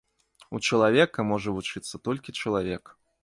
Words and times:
У 0.59 0.61
чалавека 0.69 1.25
можа 1.33 1.53
вучыцца 1.57 1.95
толькі 2.09 2.37
чалавек. 2.41 2.83